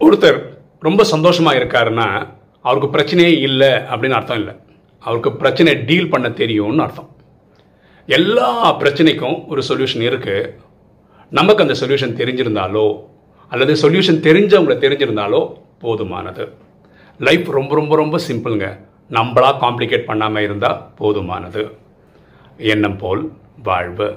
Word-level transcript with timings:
ஒருத்தர் 0.00 0.38
ரொம்ப 0.86 1.04
சந்தோஷமாக 1.04 1.58
இருக்காருன்னா 1.58 2.08
அவருக்கு 2.68 2.88
பிரச்சனையே 2.96 3.32
இல்லை 3.48 3.72
அப்படின்னு 3.92 4.18
அர்த்தம் 4.18 4.38
இல்லை. 4.38 4.54
அவருக்கு 5.02 5.30
பிரச்சனை 5.42 5.72
டீல் 5.88 6.12
பண்ண 6.14 6.28
தெரியும்னு 6.40 6.82
அர்த்தம். 6.82 7.10
எல்லா 8.18 8.50
பிரச்சனைக்கும் 8.80 9.38
ஒரு 9.48 9.62
சொல்யூஷன் 9.68 10.04
இருக்குது 10.08 10.52
நமக்கு 11.38 11.64
அந்த 11.64 11.74
சொல்யூஷன் 11.80 12.18
தெரிஞ்சிருந்தாலோ 12.20 12.86
அல்லது 13.52 13.72
சொல்யூஷன் 13.82 14.22
தெரிஞ்சவங்களை 14.26 14.76
தெரிஞ்சிருந்தாலோ 14.84 15.40
போதுமானது. 15.82 16.44
லைஃப் 17.18 17.48
ரொம்ப 17.58 17.74
ரொம்ப 17.74 17.96
ரொம்ப 17.96 18.16
சிம்பிளுங்க 18.28 18.68
நம்மளாக 19.10 19.60
காம்ப்ளிகேட் 19.64 20.08
பண்ணாமல் 20.10 20.42
இருந்தால் 20.42 20.80
போதுமானது. 21.00 21.62
எண்ணம் 22.56 22.96
போல் 22.96 23.22
வாழ்வு. 23.62 24.08